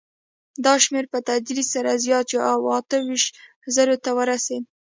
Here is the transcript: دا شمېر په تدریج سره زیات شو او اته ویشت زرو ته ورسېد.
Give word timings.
دا 0.65 0.73
شمېر 0.83 1.05
په 1.13 1.19
تدریج 1.27 1.67
سره 1.75 2.01
زیات 2.05 2.25
شو 2.31 2.39
او 2.51 2.59
اته 2.77 2.97
ویشت 3.07 3.29
زرو 3.75 3.95
ته 4.03 4.09
ورسېد. 4.17 4.63